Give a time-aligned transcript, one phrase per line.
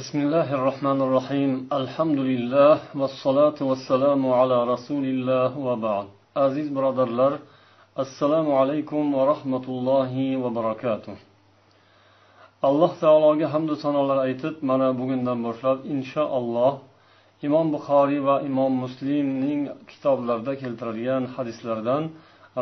[0.00, 6.06] بسم الله الرحمن الرحيم الحمد لله والصلاة والسلام على رسول الله وبعد
[6.44, 7.32] عزيز برادرلر
[8.04, 10.12] السلام عليكم ورحمة الله
[10.42, 11.16] وبركاته
[12.68, 16.72] alloh taologa hamdu sanolar aytib mana bugundan boshlab inshaalloh
[17.46, 19.60] imom buxoriy va imom muslimning
[19.90, 22.02] kitoblarida keltirilgan hadislardan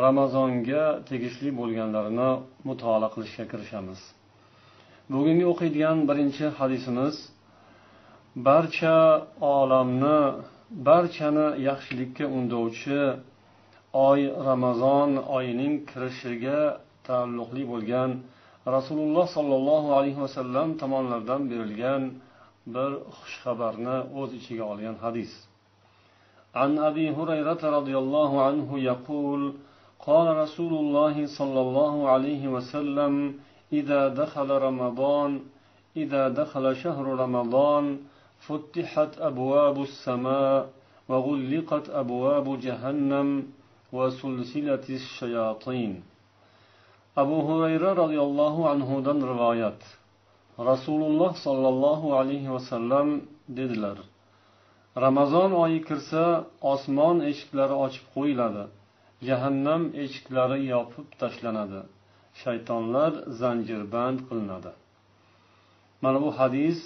[0.05, 2.29] ramazonga tegishli bo'lganlarini
[2.67, 4.01] mutolaa qilishga kirishamiz
[5.13, 7.15] bugungi o'qiydigan birinchi hadisimiz
[8.47, 8.97] barcha
[9.57, 10.19] olamni
[10.87, 13.01] barchani yaxshilikka undovchi
[14.09, 16.59] oy ramazon oyining kirishiga
[17.07, 18.09] taalluqli bo'lgan
[18.75, 22.01] rasululloh sollallohu alayhi vasallam tomonidan berilgan
[22.73, 25.31] bir xushxabarni o'z ichiga olgan hadis
[26.61, 29.41] عن أبي هريرة رضي الله عنه يقول
[30.07, 33.13] قال رسول الله صلى الله عليه وسلم
[33.73, 35.39] إذا دخل رمضان
[35.97, 37.99] إذا دخل شهر رمضان
[38.39, 40.69] فتحت أبواب السماء
[41.09, 43.47] وغلقت أبواب جهنم
[43.93, 46.03] وسلسلة الشياطين
[47.15, 49.79] abu hurayra roziyallohu anhudan rivoyat
[50.59, 53.97] rasululloh sollallohu alayhi vasallam dedilar
[54.97, 56.23] ramazon oyi kirsa
[56.61, 58.63] osmon eshiklari ochib qo'yiladi
[59.27, 61.81] jahannam eshiklari yopib tashlanadi
[62.42, 64.72] Shaytonlar zanjirband qilinadi.
[66.02, 66.78] Mana bu hadis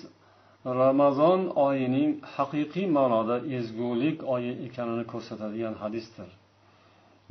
[0.82, 6.28] ramazon oyining haqiqiy ma'noda ezgulik oyi ekanini ko'rsatadigan hadisdir.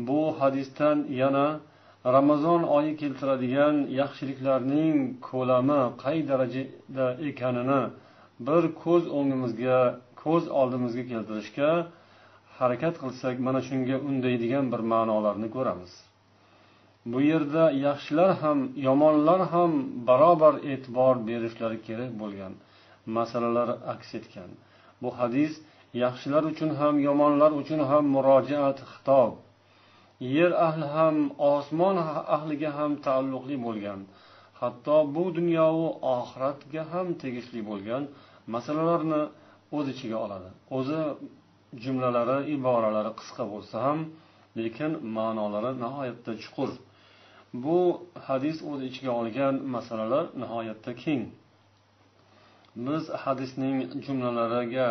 [0.07, 1.47] Bu hadisdan yana
[2.05, 4.95] ramazon oyi keltiradigan yaxshiliklarning
[5.29, 7.81] ko'lami qay darajada ekanini
[8.47, 9.79] bir ko'z o'ngimizga
[10.23, 11.71] ko'z oldimizga keltirishga
[12.59, 15.91] harakat qilsak mana shunga undaydigan bir ma'nolarni ko'ramiz.
[17.05, 19.71] Bu yerda yaxshilar ham yomonlar ham
[20.07, 22.53] barobar e'tibor berishlari kerak bo'lgan
[23.17, 24.49] masalalar aks etgan.
[25.01, 25.53] Bu hadis
[26.03, 29.31] yaxshilar uchun ham yomonlar uchun ham murojaat xitob.
[30.35, 31.15] Yer ahli ham
[31.53, 31.97] osmon
[32.35, 33.99] ahliga ham taalluqli bo'lgan.
[34.59, 35.87] Hatto bu dunyovu
[36.17, 38.03] oxiratga ham tegishli bo'lgan
[38.53, 39.21] masalalarni
[39.77, 40.49] o'z ichiga oladi.
[40.77, 40.99] O'zi
[41.83, 43.99] jumlalari iboralari qisqa bo'lsa ham
[44.61, 46.71] lekin ma'nolari nihoyatda chuqur.
[47.64, 47.78] bu
[48.26, 51.22] hadis o'z ichiga olgan masalalar nihoyatda keng
[52.86, 54.88] biz hadisning jumlalariga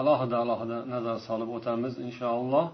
[0.00, 2.66] alohida alohida nazar solib o'tamiz inshaalloh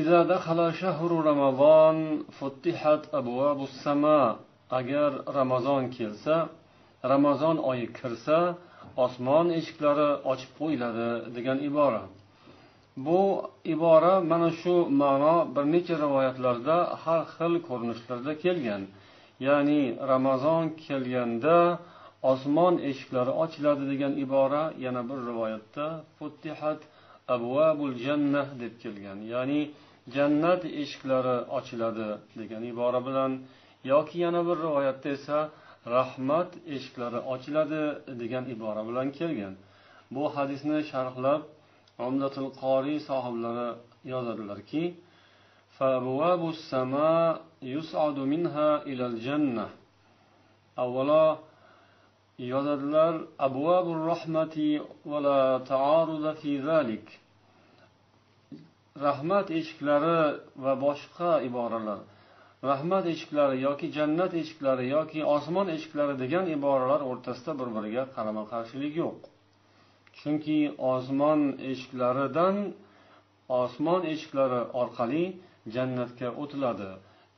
[0.00, 1.96] إذا دخل شهر رمضان
[2.38, 4.36] فتحت أبواب السماء
[4.70, 6.48] agar ramazon kelsa
[7.04, 8.38] ramazon oyi kirsa
[9.04, 12.02] osmon eshiklari ochib qo'yiladi degan ibora
[12.97, 18.81] bu ibora mana shu ma'no bir necha rivoyatlarda har xil ko'rinishlarda kelgan.
[19.47, 19.81] Ya'ni
[20.11, 21.57] ramazon kelganda
[22.31, 25.85] osmon eshiklari ochiladi degan ibora yana bir rivoyatda
[26.17, 26.79] futtihat
[27.35, 29.17] abvabul jannah deb kelgan.
[29.33, 29.61] Ya'ni
[30.15, 32.09] jannat eshiklari ochiladi
[32.39, 33.31] degan ibora bilan
[33.91, 35.39] yoki yana bir rivoyatda esa
[35.95, 37.83] rahmat eshiklari ochiladi
[38.21, 39.53] degan ibora bilan kelgan.
[40.15, 41.41] Bu hadisni sharhlab
[42.09, 43.67] umdatul qoriy sohiblari
[44.13, 44.83] yozadilarki
[50.83, 51.25] avvalo
[52.51, 53.15] yozadilar
[53.47, 54.69] abvabur rahmati
[55.09, 55.41] va la
[55.71, 57.05] ta'aruda fi zalik.
[59.05, 60.19] Rahmat eshiklari
[60.63, 61.99] va boshqa iboralar
[62.63, 68.93] rahmat eshiklari yoki jannat eshiklari yoki osmon eshiklari degan iboralar o'rtasida bir biriga qarama qarshilik
[69.03, 69.32] yo'q.
[70.19, 70.59] Chunki
[70.93, 72.57] osmon eshiklaridan
[73.61, 75.25] osmon eshiklari orqali
[75.75, 76.91] jannatga o'tiladi.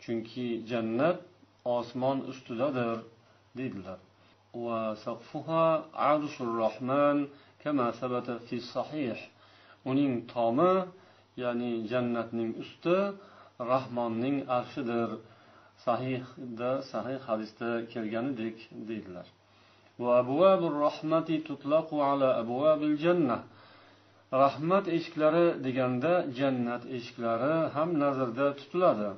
[0.04, 1.18] Chunki jannat
[1.78, 2.98] osmon ustidadir
[3.58, 4.00] deydilar.
[9.92, 10.74] Uning tomi
[11.44, 12.98] ya'ni jannatning usti
[13.72, 15.10] rahmonning arshidir.
[15.86, 18.58] Sahihda sahih hadisda kelganidek
[18.90, 19.28] deydilar.
[20.00, 23.38] وأبواب الرحمة تطلق على أبواب الجنة
[24.44, 29.10] rahmat eshiklari deganda jannat eshiklari ham nazarda tutiladi.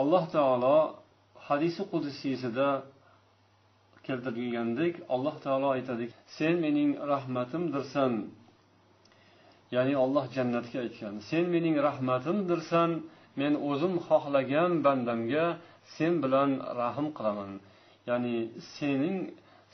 [0.00, 0.76] Alloh taolo
[1.48, 2.68] hadisi qudsiysida
[4.06, 6.06] keltirilgandek alloh taolo aytadi
[6.36, 8.12] sen mening rahmatimdirsan.
[9.74, 12.90] Ya'ni olloh jannatga aytgan sen mening rahmatimdirsan
[13.40, 15.46] men o'zim xohlagan bandamga
[15.96, 16.50] sen bilan
[16.80, 17.50] rahm qilaman.
[18.08, 18.36] Ya'ni
[18.76, 19.16] sening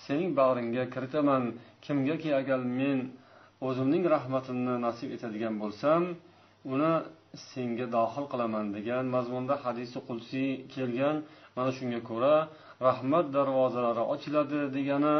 [0.04, 1.42] sening bag'ringga kiritaman.
[1.84, 2.98] Kimgaki agar men
[3.68, 6.02] o'zimning rahmatimni nasib etadigan bo'lsam
[6.72, 6.92] uni
[7.50, 11.16] senga dohil qilaman degan mazmunda hadisi qudsiy kelgan.
[11.56, 12.34] Mana shunga ko'ra
[12.88, 15.16] rahmat darvozalari ochiladi degani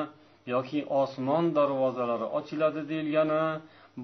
[0.55, 3.45] yoki osmon darvozalari ochiladi deyilgani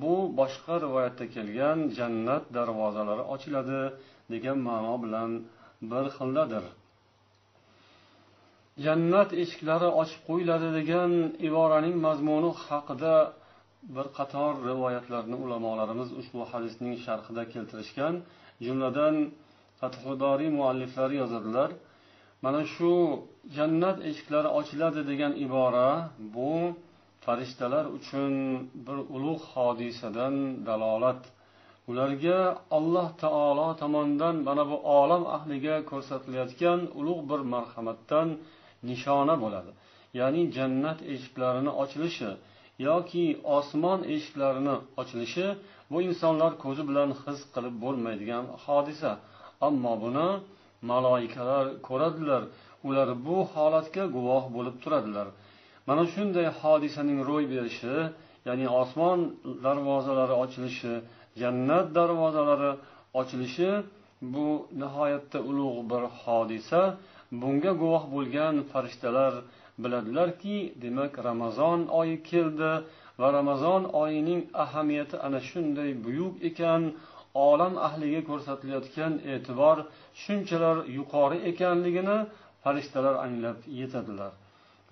[0.02, 3.80] bu boshqa rivoyatda kelgan jannat darvozalari ochiladi
[4.32, 5.30] degan ma'no bilan
[5.90, 6.64] bir xildadir.
[8.84, 11.12] Jannat eshiklari ochib qo'yiladi degan
[11.48, 13.14] iboraning mazmuni haqida
[13.94, 18.14] bir qator rivoyatlarni ulamolarimiz ushbu hadisning sharhida keltirishgan
[18.64, 19.14] jumladan
[19.80, 21.70] fathudoriy mualliflari yozadilar.
[22.44, 22.92] Mana shu
[23.56, 25.90] jannat eshiklari ochiladi degan ibora
[26.34, 26.52] bu
[27.24, 28.32] farishtalar uchun
[28.86, 30.34] bir ulug' hodisadan
[30.68, 31.22] dalolat.
[31.90, 32.38] Ularga
[32.78, 38.28] alloh taolo tomonidan mana bu olam ahliga ko'rsatilayotgan ulug' bir marhamatdan
[38.88, 39.70] nishona bo'ladi.
[40.20, 42.30] Ya'ni jannat eshiklarini ochilishi
[42.88, 43.24] yoki
[43.56, 45.46] osmon eshiklarini ochilishi
[45.90, 49.10] bu insonlar ko'zi bilan his qilib bo'lmaydigan hodisa.
[49.68, 50.28] Ammo buni
[50.90, 52.42] maloikalar ko'radilar.
[52.88, 55.26] Ular bu holatga guvoh bo'lib turadilar.
[55.88, 57.94] Mana shunday hodisaning ro'y berishi
[58.48, 59.18] ya'ni osmon
[59.64, 60.92] darvozalari ochilishi
[61.40, 62.72] jannat darvozalari
[63.20, 63.70] ochilishi
[64.34, 64.46] bu
[64.82, 66.80] nihoyatda ulug' bir hodisa.
[67.32, 69.34] Bunga guvoh bo'lgan farishtalar
[69.82, 72.72] biladilarki demak ramazon oyi keldi
[73.20, 76.82] va ramazon oyining ahamiyati ana shunday buyuk ekan
[77.48, 79.76] olam ahliga ko'rsatilayotgan e'tibor
[80.22, 82.18] shunchalar yuqori ekanligini
[82.62, 84.32] farishtalar anglab yetadilar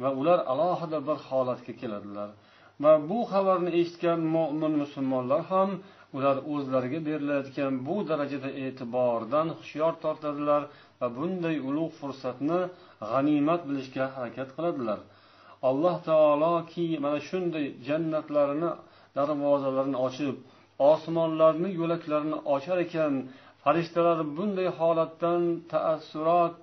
[0.02, 2.30] va ular alohida bir holatga keladilar.
[2.82, 5.70] Va bu xabarni eshitgan mo'min musulmonlar ham
[6.16, 10.62] ular o'zlariga berilayotgan bu darajada e'tibordan hushyor tortadilar
[11.00, 12.60] va bunday ulug' fursatni
[13.10, 14.98] g'animat bilishga harakat qiladilar.
[15.68, 18.70] Alloh taoloki mana shunday jannatlarini
[19.16, 20.36] darvozalarini ochib
[20.92, 23.12] osmonlarni yo'laklarini ochar ekan
[23.64, 25.42] farishtalar bunday holatdan
[25.72, 26.54] taassurot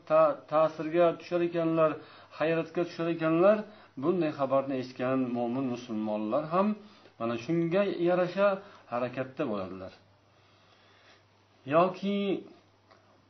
[0.52, 1.92] ta'sirga tushar ekanlar
[2.40, 3.58] hayratga tushar ekanlar
[4.04, 6.68] bunday xabarni eshitgan mo'min musulmonlar ham
[7.20, 8.48] mana shunga yarasha
[8.92, 9.94] harakatda bo'ladilar.
[11.76, 12.18] Yoki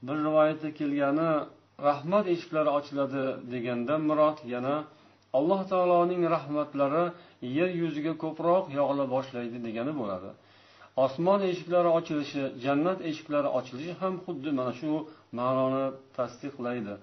[0.07, 1.29] bir rivoyatda kelgani
[1.87, 3.23] rahmat eshiklari ochiladi
[3.53, 4.75] degandan murod yana
[5.37, 7.03] alloh taoloning rahmatlari
[7.57, 10.29] yer yuziga ko'proq yog'ila boshlaydi degani bo'ladi.
[11.05, 14.91] Osmon eshiklari ochilishi jannat eshiklari ochilishi ham xuddi mana shu
[15.39, 15.85] ma'noni
[16.17, 16.93] tasdiqlaydi.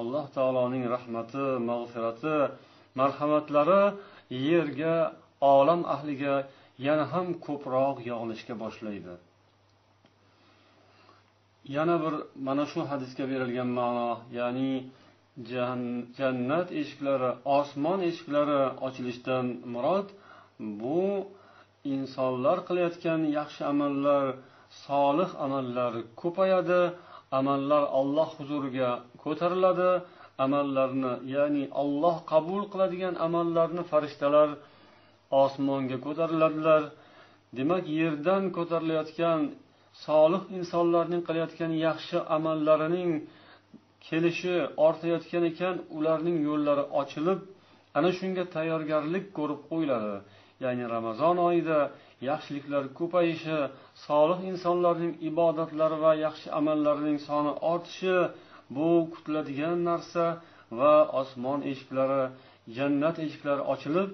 [0.00, 2.36] Alloh taoloning rahmati mag'firati
[3.00, 3.82] marhamatlari
[4.50, 4.94] yerga
[5.54, 6.34] olam ahliga
[6.86, 9.12] yana ham ko'proq yog'ilishga boshlaydi.
[11.76, 12.14] Yana bir
[12.46, 14.72] mana shu hadisga berilgan ma'no ya'ni
[16.18, 20.08] jannat eshiklari osmon eshiklari ochilishidan murod
[20.80, 21.00] bu
[21.94, 24.24] insonlar qilayotgan yaxshi amallar
[24.86, 26.82] solih amallar ko'payadi
[27.38, 28.90] amallar alloh huzuriga
[29.24, 29.90] ko'tariladi
[30.44, 34.48] amallarni ya'ni olloh qabul qiladigan amallarni farishtalar
[35.42, 36.82] osmonga ko'tariladilar.
[37.58, 39.40] Demak yerdan ko'tarilayotgan
[40.06, 43.10] solih insonlarning qilayotgan yaxshi amallarining
[44.06, 44.56] kelishi
[44.86, 47.40] ortayotgan ekan ularning yo'llari ochilib
[47.98, 50.14] ana shunga tayyorgarlik ko'rib qo'yiladi.
[50.64, 51.78] Ya'ni ramazon oyida
[52.30, 53.58] yaxshiliklar ko'payishi
[54.06, 58.16] solih insonlarning ibodatlari va yaxshi amallarining soni ortishi
[58.76, 60.24] bu kutiladigan narsa
[60.78, 62.22] va osmon eshiklari
[62.76, 64.10] jannat eshiklari ochilib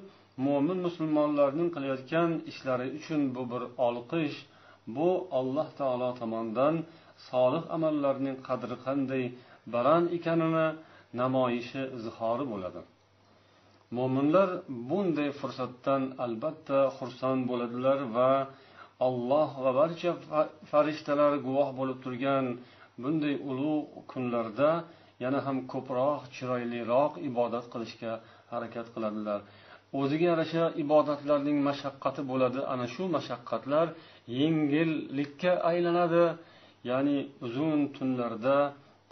[0.47, 4.37] mo'min musulmonlarning qilayotgan ishlari uchun bu bir olqish
[4.95, 6.75] bu alloh taolo tomonidan
[7.29, 9.25] solih amallarning qadri qanday
[9.75, 10.67] baland ekanini
[11.21, 12.81] namoyishi izhori bo'ladi.
[13.97, 14.49] Mo'minlar
[14.91, 18.31] bunday fursatdan albatta xursand bo'ladilar va
[19.09, 20.11] alloh va barcha
[20.71, 22.45] farishtalar guvoh bo'lib turgan
[23.03, 24.71] bunday ulug' kunlarda
[25.25, 28.13] yana ham ko'proq chiroyliroq ibodat qilishga
[28.53, 29.41] harakat qiladilar.
[30.01, 32.61] O'ziga yarasha ibodatlarning mashaqqati bo'ladi.
[32.73, 33.87] Ana shu mashaqqatlar
[34.39, 36.25] yengillikka aylanadi.
[36.91, 38.59] Ya'ni uzun tunlarda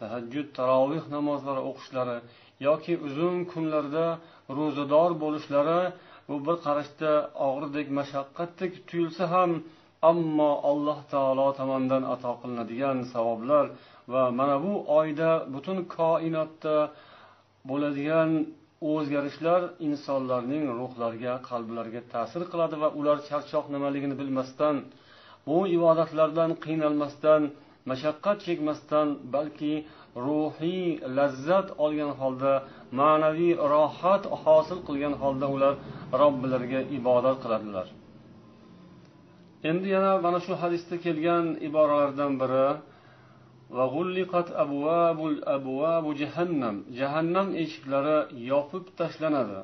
[0.00, 2.16] tahajjud taroveh namozlari o'qishlari
[2.66, 4.06] yoki uzun kunlarda
[4.58, 5.80] ro'zador bo'lishlari
[6.28, 7.12] bu bir qarashda
[7.46, 9.50] og'irdek mashaqqatdek tuyulsa ham
[10.10, 13.64] ammo alloh taolo tomonidan ato qilinadigan savoblar
[14.12, 16.76] va mana bu oyda butun koinotda
[17.68, 18.30] bo'ladigan
[18.92, 24.76] o'zgarishlar insonlarning ruhlariga qalblariga ta'sir qiladi va ular charchoq nimaligini bilmasdan
[25.46, 27.42] bu ibodatlardan qiynalmasdan
[27.90, 29.74] mashaqqat chekmasdan balki
[30.26, 30.86] ruhiy
[31.16, 32.52] lazzat olgan holda
[33.00, 35.74] ma'naviy rohat hosil qilgan holda ular
[36.20, 37.86] robbilariga ibodat qiladilar.
[39.70, 42.68] Endi yana mana shu hadisda kelgan iboralardan biri
[46.20, 46.76] jahannam.
[46.98, 48.18] Jahannam eshiklari
[48.50, 49.60] yopib tashlanadi.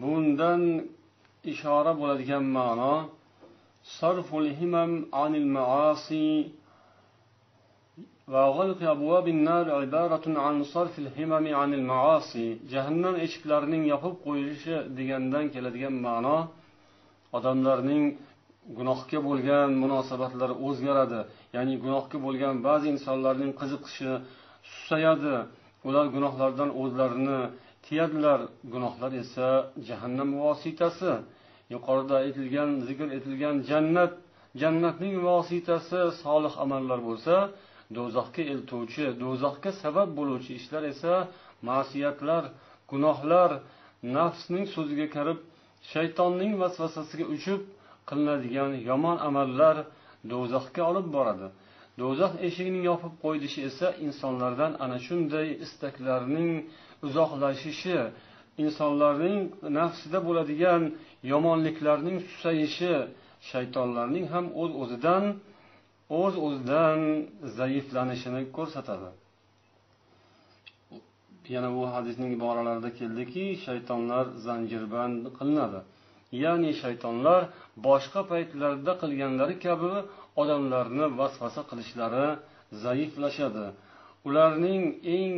[0.00, 0.62] Bundan
[1.52, 2.94] ishora bo'ladigan ma'no
[3.99, 4.91] sarful himam
[5.23, 6.27] anil maasi
[8.33, 15.95] وغلق أبواب النار عبارة عن صرف الهمم عن المعاصي jahannam eshiklarining yopib qo'yilishi degandan keladigan
[16.07, 16.37] ma'no
[17.37, 18.03] odamlarning
[18.77, 21.19] gunohga bo'lgan munosabatlari o'zgaradi
[21.55, 24.11] ya'ni gunohga bo'lgan ba'zi insonlarning qiziqishi
[24.73, 25.35] susayadi
[25.87, 27.39] ular gunohlardan o'zlarini
[27.85, 28.39] tiyadilar
[28.73, 29.47] gunohlar esa
[29.87, 31.11] jahannam vositasi
[31.74, 34.12] Yuqorida aytilgan zikr etilgan jannat
[34.62, 37.34] jannatning vositasi solih amallar bo'lsa
[37.96, 41.14] do'zaxga eltuvchi do'zaxga sabab bo'luvchi ishlar esa
[41.68, 42.42] ma'siyatlar
[42.90, 43.50] gunohlar
[44.16, 45.38] nafsning so'ziga kirib
[45.92, 47.60] shaytonning vasvasasiga uchib
[48.08, 49.76] qilinadigan yomon amallar
[50.30, 51.46] do'zaxga olib boradi.
[52.00, 56.50] Do'zax eshigining yopib qo'yilishi esa insonlardan ana shunday istaklarning
[57.06, 57.98] uzoqlashishi
[58.64, 59.38] insonlarning
[59.78, 60.82] nafsida bo'ladigan
[61.32, 62.92] yomonliklarning susayishi
[63.50, 65.24] shaytonlarning ham o'z uz o'zidan
[66.20, 67.00] o'z o'zidan
[67.58, 69.10] zaiflanishini ko'rsatadi.
[71.54, 75.80] Yana bu hadisning iboralarida keldiki shaytonlar zanjirband qilinadi.
[76.44, 77.40] Ya'ni shaytonlar
[77.86, 79.92] boshqa paytlarda qilganlari kabi
[80.42, 82.26] odamlarni vasvasa qilishlari
[82.84, 83.66] zaiflashadi.
[84.28, 84.82] Ularning
[85.16, 85.34] eng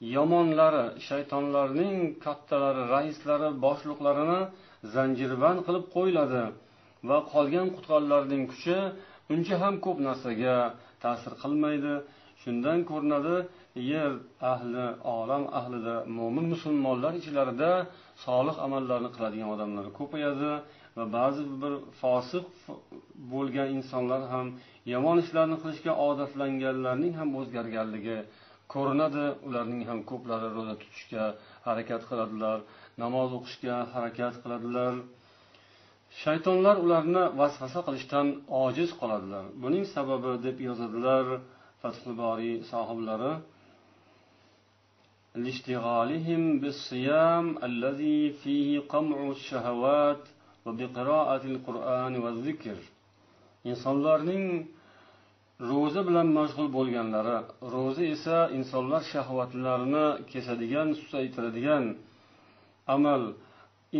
[0.00, 4.40] yomonlari shaytonlarning kattalari raislari boshliqlarini
[4.94, 6.42] zanjirband qilib qo'yiladi
[7.08, 8.78] va qolgan qutqonlarning kuchi
[9.34, 10.56] uncha ham ko'p narsaga
[11.04, 11.94] ta'sir qilmaydi.
[12.42, 13.36] Shundan ko'rinadi
[13.92, 14.12] yer
[14.52, 14.86] ahli
[15.18, 17.70] olam ahlida mo'min musulmonlar ichlarida
[18.24, 20.52] solih amallarni qiladigan odamlar ko'payadi
[20.96, 22.46] va ba'zi bir fosiq
[23.32, 24.46] bo'lgan insonlar ham
[24.92, 28.18] yomon ishlarni qilishga odatlanganlarning ham o'zgarganligi
[28.73, 31.23] ko'rinadi ularning ham ko'plari ro'za tutishga
[31.67, 32.57] harakat qiladilar
[33.03, 34.93] namoz o'qishga harakat qiladilar
[36.23, 38.27] shaytonlar ularni vasvasa qilishdan
[38.63, 41.25] ojiz qoladilar buning sababi deb yozadilar
[41.81, 43.33] fathul boriy sohiblari
[45.43, 50.23] لاشتغالهم بالصيام الذي فيه قمع الشهوات
[50.65, 52.77] وبقراءة القرآن والذكر
[53.71, 54.45] insonlarning
[55.68, 57.36] ro'za bilan mashg'ul bo'lganlari
[57.74, 61.84] ro'za esa insonlar shahvatlarini kesadigan susaytiradigan
[62.96, 63.22] amal.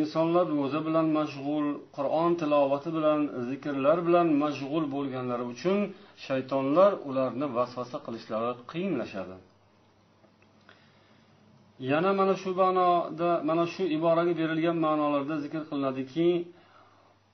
[0.01, 5.79] Insonlar ro'za bilan mashg'ul qur'on tilovati bilan zikrlar bilan mashg'ul bo'lganlari uchun
[6.27, 9.37] shaytonlar ularni vasvasa qilishlari qiyinlashadi.
[11.91, 16.29] Yana mana shu ma'noda mana shu iboraga berilgan ma'nolarda zikr qilinadiki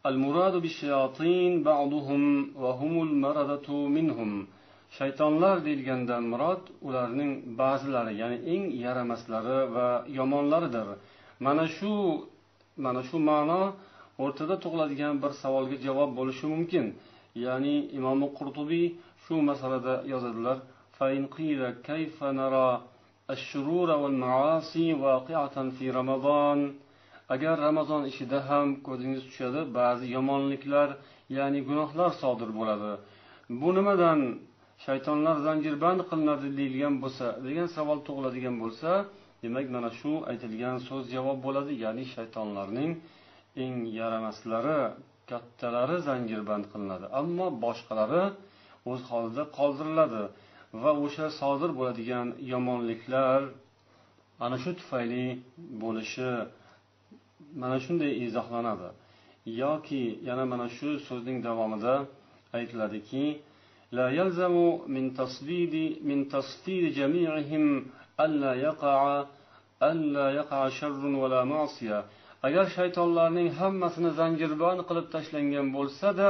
[0.10, 2.22] al muradu bishayatin ba'duhum
[2.62, 4.32] va humul maradatu minhum
[4.98, 9.88] shaytonlar deyilgandan murod ularning ba'zilari ya'ni eng yaramaslari va
[10.20, 10.88] yomonlaridir
[11.46, 11.94] mana shu
[12.86, 13.62] mana shu ma'no
[14.24, 16.86] o'rtada tug'iladigan bir savolga javob bo'lishi mumkin
[17.46, 18.86] ya'ni imom qurtubiy
[19.24, 20.58] shu masalada yozadilar
[23.36, 26.60] الشرور والمعاصي واقعة في رمضان
[27.35, 30.88] agar ramazon ishida ham ko'zingiz tushadi ba'zi yomonliklar
[31.37, 32.92] ya'ni gunohlar sodir bo'ladi.
[33.61, 34.21] Bu nimadan?
[34.87, 38.90] Shaytonlar zanjirband qilinadi deyilgan bo'lsa degan savol tug'iladigan bo'lsa
[39.42, 41.73] demak mana shu aytilgan so'z javob bo'ladi.
[41.85, 42.90] Ya'ni shaytonlarning
[43.64, 44.78] eng yaramaslari
[45.30, 47.06] kattalari zanjirband qilinadi.
[47.21, 48.25] Ammo boshqalari
[48.90, 50.23] o'z holida qoldiriladi
[50.83, 53.40] va o'sha sodir bo'ladigan yomonliklar
[54.45, 55.26] ana shu tufayli
[55.83, 56.30] bo'lishi
[57.62, 58.89] mana shunday izohlanadi
[59.63, 61.94] yoki yana mana shu so'zning davomida
[62.58, 63.25] aytiladiki
[64.00, 64.56] لا يلزم
[64.96, 65.75] من تصفيد
[66.10, 67.63] من تصفيد جميعهم
[68.25, 69.25] ألا يقع
[69.84, 72.00] ألا يقع شر ولا معصية
[72.48, 76.30] agar shaytonlarning hammasini zanjirband qilib tashlangan bo'lsada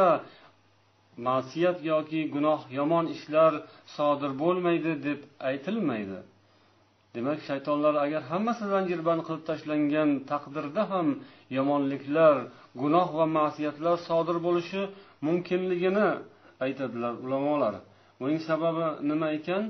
[1.27, 3.53] ma'siyat yoki gunoh yomon ishlar
[3.95, 5.19] sodir bo'lmaydi deb
[5.49, 6.19] aytilmaydi
[7.15, 11.07] demak shaytonlar agar hammasi zanjirband qilib tashlangan taqdirda ham
[11.57, 12.35] yomonliklar
[12.81, 14.81] gunoh va ma'siyatlar sodir bo'lishi
[15.27, 16.09] mumkinligini
[16.65, 17.73] aytadilar ulamolar
[18.19, 19.63] buning sababi nima ekan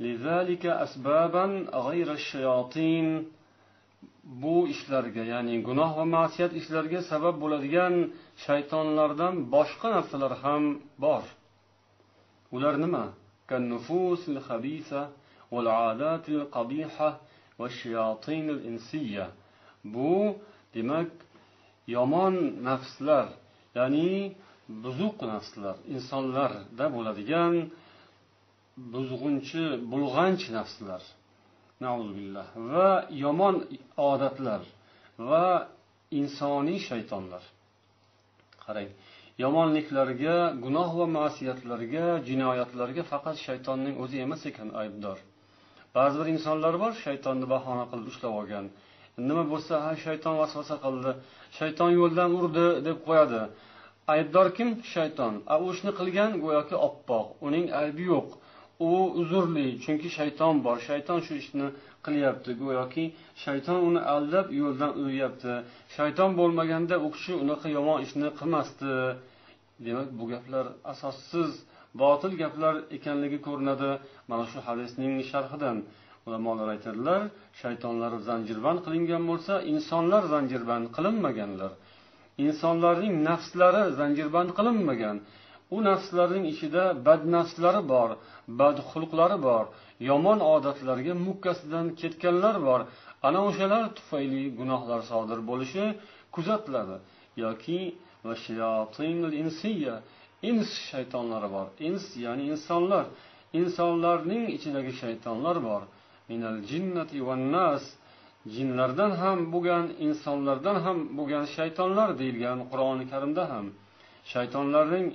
[0.00, 1.44] لذلك أسبابا
[1.88, 3.08] غير الشياطين
[4.42, 7.94] bu ishlarga ya'ni gunoh va ma'siyat ishlariga sabab bo'ladigan
[8.44, 10.62] shaytonlardan boshqa narsalar ham
[11.04, 11.24] bor
[12.56, 13.04] ular nima
[19.93, 20.13] Bu
[20.73, 21.11] demak
[21.95, 22.35] yomon
[22.67, 23.27] nafslar
[23.77, 24.11] ya'ni
[24.83, 27.53] buzuq nafslar insonlarda bo'ladigan
[28.93, 31.03] buzg'unchi bulg'anch nafslar.
[32.71, 32.89] Va
[33.23, 33.55] yomon
[34.11, 34.61] odatlar
[35.29, 35.47] va
[36.19, 37.43] insoniy shaytonlar.
[38.63, 38.89] Qarang.
[39.41, 45.17] Yomonliklarga gunoh va ma'siyatlarga jinoyatlarga faqat shaytonning o'zi emas ekan aybdor.
[45.97, 48.65] Ba'zi bir insonlar bor shaytonni bahona qilib ushlab olgan.
[49.27, 51.11] Nima bo'lsa ha shayton vasvasa qildi
[51.57, 53.41] shayton yo'ldan urdi deb qo'yadi.
[54.13, 54.69] Aybdor kim?
[54.93, 55.33] Shayton.
[55.53, 57.27] A u ishni qilgan go'yoki oppoq.
[57.47, 58.27] Uning aybi yo'q.
[58.87, 58.89] U
[59.21, 60.77] uzrli chunki shayton bor.
[60.87, 61.67] Shayton shu ishni
[62.05, 63.05] qilyapti go'yoki
[63.43, 65.53] shayton uni aldab yo'ldan uryapti
[65.95, 68.93] shayton bo'lmaganda u kishi unaqa yomon ishni qilmasdi.
[69.85, 71.51] Demak bu gaplar asossiz
[72.01, 73.91] botil gaplar ekanligi ko'rinadi
[74.29, 75.77] mana shu hadisning sharhidan.
[76.27, 77.21] Ulamolar aytadilar
[77.61, 81.71] shaytonlar zanjirband qilingan bo'lsa insonlar zanjirband qilinmaganlar.
[82.45, 85.17] Insonlarning nafslari zanjirband qilinmagan.
[85.75, 88.09] U nafslarning ichida badnafslari bor
[88.59, 89.65] badxulqlari bor
[90.09, 92.81] yomon odatlarga mukkasidan ketganlar bor.
[93.27, 95.85] Ana o'shalar tufayli gunohlar sodir bo'lishi
[96.35, 96.95] kuzatiladi.
[97.43, 97.79] Yoki
[100.49, 101.67] ins shaytonlari bor.
[101.87, 103.05] Ins ya'ni insonlar.
[103.59, 105.81] Insonlarning ichidagi shaytonlar bor.
[106.29, 107.17] Minal jinnati
[107.55, 107.83] nas
[108.55, 113.65] jinlardan ham bo'lgan insonlardan ham bo'lgan shaytonlar deyilgan qur'oni karimda ham.
[114.31, 115.07] Shaytonlarning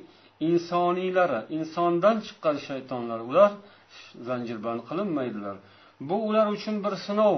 [0.50, 3.52] insoniylari insondan chiqqan shaytonlar ular
[4.28, 5.56] zanjirband qilinmaydilar
[6.10, 7.38] bu ular uchun bir sinov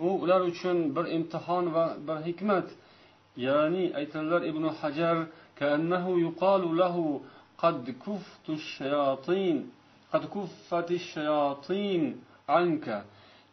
[0.00, 2.66] bu ular uchun bir imtihon va bir hikmat
[3.46, 5.16] ya'ni aytadilar ibn hajar
[5.62, 6.96] كأنه يقال له
[7.62, 9.56] قد كفت الشياطين
[10.12, 12.02] قد كفت الشياطين
[12.48, 12.86] عنك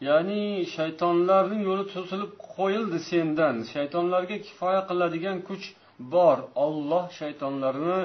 [0.08, 5.66] ya'ni shaytonlarning yo'li to'silib qo'yildi sendan shaytonlarga kifoya qiladigan kuch
[6.14, 8.00] bor olloh shaytonlarni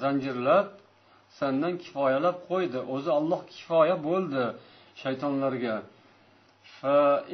[0.00, 0.66] zanjirlab
[1.38, 2.78] sandan kifoyalab qo'ydi.
[2.94, 4.44] O'zi olloh kifoya bo'ldi
[5.02, 5.76] shaytonlarga.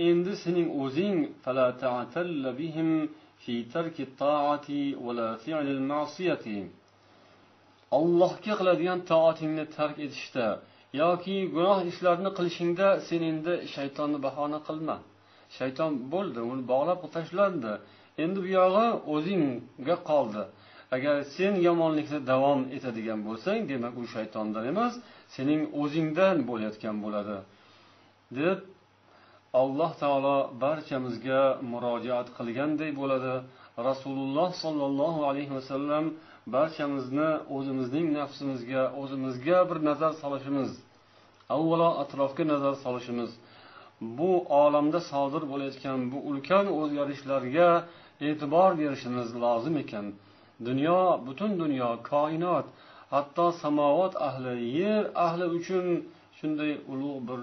[0.09, 1.17] Endi sening o'zing
[7.99, 10.47] ollohga qiladigan toatingni tark etishda
[11.03, 14.97] yoki gunoh ishlarni qilishingda sen endi shaytonni bahona qilma.
[15.59, 17.73] Shayton bo'ldi uni bog'lab tashlandi.
[18.25, 20.43] Endi bu yog'i o'zingga qoldi.
[20.97, 24.95] Agar sen yomonlikda davom etadigan bo'lsang demak u shaytondan emas
[25.35, 27.37] sening o'zingdan bo'layotgan bo'ladi.
[28.39, 28.59] Deb
[29.61, 33.35] alloh taolo barchamizga murojaat qilganday bo'ladi.
[33.89, 36.05] Rasululloh sollallohu alayhi vasallam
[36.55, 40.71] barchamizni o'zimizning nafsimizga o'zimizga bir nazar solishimiz
[41.57, 43.31] avvalo atrofga nazar solishimiz
[44.19, 44.31] bu
[44.63, 47.69] olamda sodir bo'layotgan bu ulkan o'zgarishlarga
[48.29, 50.07] e'tibor berishimiz lozim ekan.
[50.67, 52.67] Dunyo butun dunyo koinot
[53.13, 55.87] hatto samovot ahli yer ahli uchun
[56.39, 57.41] shunday ulug' bir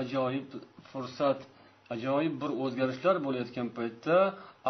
[0.00, 0.48] ajoyib
[0.90, 1.40] fursat
[1.94, 4.16] ajoyib bir o'zgarishlar bo'layotgan paytda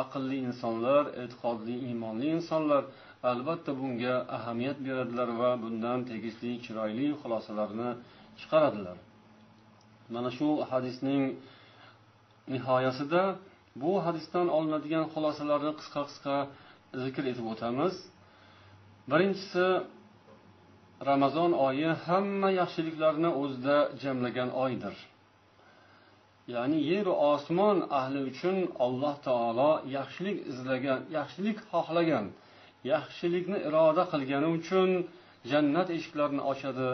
[0.03, 2.83] aqlli insonlar e'tiqodli iymonli insonlar
[3.31, 7.91] albatta bunga ahamiyat beradilar va bundan tegishli chiroyli xulosalarni
[8.41, 8.97] chiqaradilar.
[10.15, 11.25] Mana shu hadisning
[12.55, 13.23] nihoyasida
[13.83, 16.37] bu hadisdan olinadigan xulosalarni qisqa qisqa
[17.03, 17.95] zikr etib o'tamiz.
[19.11, 19.67] Birinchisi
[21.11, 24.95] ramazon oyi hamma yaxshiliklarni o'zida jamlagan oydir.
[26.55, 32.27] Ya'ni yeru osmon ahli uchun alloh taolo yaxshilik izlagan yaxshilik xohlagan
[32.93, 34.89] yaxshilikni iroda qilgani uchun
[35.51, 36.89] jannat eshiklarini ochadi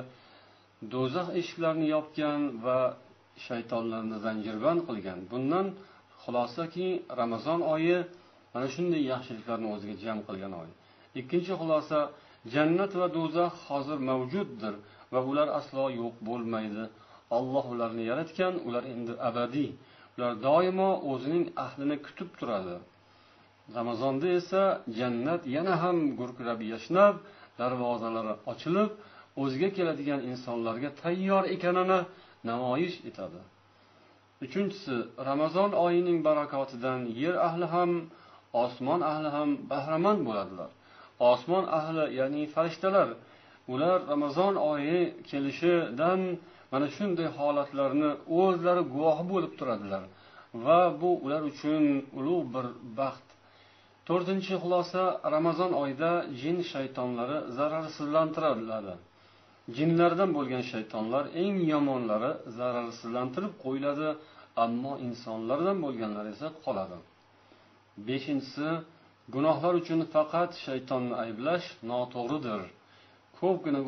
[0.93, 2.79] do'zax eshiklarini yopgan va
[3.47, 5.19] shaytonlarni zanjirband qilgan.
[5.31, 5.67] Bundan
[6.23, 6.89] xulosaki
[7.21, 7.99] ramazon oyi
[8.53, 10.71] mana shunday yaxshiliklarni o'ziga jam qilgan oy
[11.21, 11.99] ikkinchi xulosa
[12.55, 14.75] jannat va do'zax hozir mavjuddir
[15.13, 16.85] va ular aslo yo'q bo'lmaydi.
[17.39, 19.71] Olloh ularni yaratgan ular endi abadiy.
[20.17, 22.77] Ular doimo o'zining ahlini kutib turadi.
[23.77, 24.63] Ramazonda esa
[24.99, 27.15] jannat yana ham gurkirab yashnab
[27.61, 28.91] darvozalari ochilib
[29.43, 31.99] o'ziga keladigan insonlarga tayyor ekanini
[32.51, 33.41] namoyish etadi.
[34.45, 34.97] Uchinchisi
[35.29, 37.91] ramazon oyining barakotidan yer ahli ham
[38.65, 40.71] osmon ahli ham bahramand bo'ladilar.
[41.31, 43.09] Osmon ahli ya'ni farishtalar
[43.73, 44.99] ular ramazon oyi
[45.31, 46.21] kelishidan
[46.73, 48.11] mana shunday holatlarni
[48.41, 50.03] o'zlari guvohi bo'lib turadilar.
[50.65, 51.85] Va bu ular uchun
[52.19, 52.67] ulug' bir
[52.99, 53.29] baxt.
[54.09, 55.03] To'rtinchi xulosa
[55.35, 56.11] ramazon oyida
[56.41, 58.95] jin shaytonlari zararsizlantiriladi
[59.77, 64.09] jinlardan bo'lgan shaytonlar eng yomonlari zararsizlantirib qo'yiladi
[64.65, 66.97] ammo insonlardan bo'lganlar esa qoladi.
[68.09, 68.69] Beshinchisi
[69.35, 72.63] gunohlar uchun faqat shaytonni ayblash noto'g'ridir.
[73.39, 73.81] Ko'pgina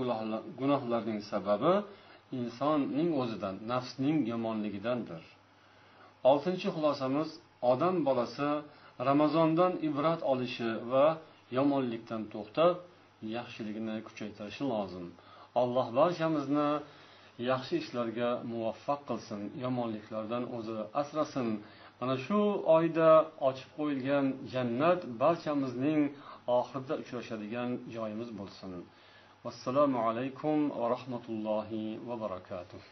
[0.61, 1.75] gunohlarning sababi
[2.39, 5.23] insonning o'zidan nafsning yomonligidandir.
[6.31, 7.29] Oltinchi xulosamiz
[7.73, 8.51] odam bolasi
[9.09, 11.07] ramazondan ibrat olishi va
[11.59, 12.75] yomonlikdan to'xtab
[13.37, 15.07] yaxshiligini kuchaytirishi lozim.
[15.61, 16.69] Alloh barchamizni
[17.51, 21.49] yaxshi ishlarga muvaffaq qilsin yomonliklardan o'zi asrasin.
[22.03, 22.39] Mana shu
[22.77, 23.09] oyda
[23.49, 26.01] ochib qo'yilgan jannat barchamizning
[26.59, 28.73] oxirida uchrashadigan joyimiz bo'lsin.
[29.45, 32.83] Vassalomu alaykum va rahmatullohi va barakatuh.